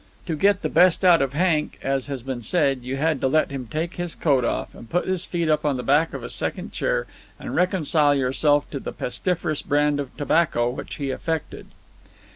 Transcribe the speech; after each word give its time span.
To 0.25 0.35
get 0.35 0.63
the 0.63 0.67
best 0.69 1.05
out 1.05 1.21
of 1.21 1.33
Hank, 1.33 1.77
as 1.83 2.07
has 2.07 2.23
been 2.23 2.41
said, 2.41 2.79
you 2.81 2.97
had 2.97 3.21
to 3.21 3.27
let 3.27 3.51
him 3.51 3.67
take 3.67 3.97
his 3.97 4.15
coat 4.15 4.43
off 4.43 4.73
and 4.73 4.89
put 4.89 5.05
his 5.05 5.25
feet 5.25 5.47
up 5.47 5.63
on 5.63 5.77
the 5.77 5.83
back 5.83 6.15
of 6.15 6.23
a 6.23 6.29
second 6.31 6.71
chair 6.71 7.05
and 7.39 7.55
reconcile 7.55 8.15
yourself 8.15 8.67
to 8.71 8.79
the 8.79 8.93
pestiferous 8.93 9.61
brand 9.61 9.99
of 9.99 10.17
tobacco 10.17 10.71
which 10.71 10.95
he 10.95 11.11
affected. 11.11 11.67